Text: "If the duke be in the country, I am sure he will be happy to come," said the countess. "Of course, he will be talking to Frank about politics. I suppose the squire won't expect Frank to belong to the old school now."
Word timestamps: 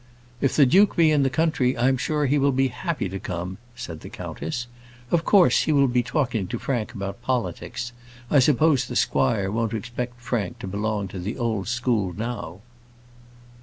"If 0.41 0.55
the 0.55 0.65
duke 0.65 0.95
be 0.95 1.11
in 1.11 1.21
the 1.21 1.29
country, 1.29 1.77
I 1.77 1.87
am 1.87 1.95
sure 1.95 2.25
he 2.25 2.39
will 2.39 2.51
be 2.51 2.69
happy 2.69 3.07
to 3.07 3.19
come," 3.19 3.59
said 3.75 3.99
the 3.99 4.09
countess. 4.09 4.65
"Of 5.11 5.25
course, 5.25 5.61
he 5.61 5.71
will 5.71 5.87
be 5.87 6.01
talking 6.01 6.47
to 6.47 6.57
Frank 6.57 6.95
about 6.95 7.21
politics. 7.21 7.91
I 8.31 8.39
suppose 8.39 8.87
the 8.87 8.95
squire 8.95 9.51
won't 9.51 9.75
expect 9.75 10.19
Frank 10.19 10.57
to 10.57 10.65
belong 10.67 11.07
to 11.09 11.19
the 11.19 11.37
old 11.37 11.67
school 11.67 12.13
now." 12.17 12.61